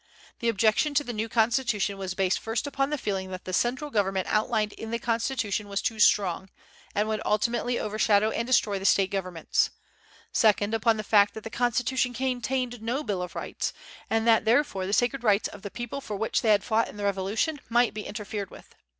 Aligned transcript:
The 0.39 0.49
objection 0.49 0.95
to 0.95 1.03
the 1.03 1.13
new 1.13 1.29
Constitution 1.29 1.95
was 1.95 2.15
based 2.15 2.39
first 2.39 2.65
upon 2.65 2.89
the 2.89 2.97
feeling 2.97 3.29
that 3.29 3.45
the 3.45 3.53
central 3.53 3.91
government 3.91 4.25
outlined 4.31 4.73
in 4.73 4.89
the 4.89 4.97
Constitution 4.97 5.67
was 5.67 5.79
too 5.79 5.99
strong 5.99 6.49
and 6.95 7.07
would 7.07 7.21
ultimately 7.23 7.77
overshadow 7.77 8.31
and 8.31 8.47
destroy 8.47 8.79
the 8.79 8.85
State 8.85 9.11
governments; 9.11 9.69
second, 10.31 10.73
upon 10.73 10.97
the 10.97 11.03
fact 11.03 11.35
that 11.35 11.43
the 11.43 11.51
Constitution 11.51 12.15
contained 12.15 12.81
no 12.81 13.03
Bill 13.03 13.21
of 13.21 13.35
Rights, 13.35 13.73
and 14.09 14.25
that 14.27 14.43
therefore 14.43 14.87
the 14.87 14.91
sacred 14.93 15.23
rights 15.23 15.47
of 15.49 15.61
the 15.61 15.69
people 15.69 16.01
for 16.01 16.15
which 16.15 16.41
they 16.41 16.49
had 16.49 16.63
fought 16.63 16.87
in 16.89 16.97
the 16.97 17.03
Revolution 17.03 17.59
might 17.69 17.93
be 17.93 18.01
interfered 18.07 18.49
with. 18.49 18.73